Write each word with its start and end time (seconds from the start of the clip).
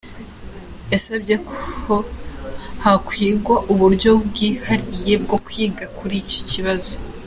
Yasabye 0.91 1.35
ko 1.85 1.95
hakwigwa 2.83 3.55
uburyo 3.71 4.11
bwihariye 4.27 5.13
bwo 5.23 5.37
kwiga 5.45 5.83
kuri 5.97 6.15
icyo 6.23 6.39
kibazo. 6.49 6.93